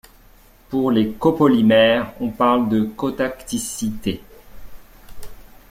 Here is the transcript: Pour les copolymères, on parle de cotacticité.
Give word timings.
Pour 0.71 0.89
les 0.89 1.11
copolymères, 1.13 2.15
on 2.19 2.31
parle 2.31 2.69
de 2.69 2.81
cotacticité. 2.85 4.23